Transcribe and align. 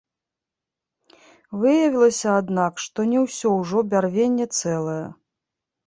Выявілася, 1.65 2.29
аднак, 2.39 2.73
што 2.87 2.99
не 3.13 3.19
ўсё 3.27 3.47
ўжо 3.61 3.77
бярвенне 3.95 4.53
цэлае. 4.61 5.03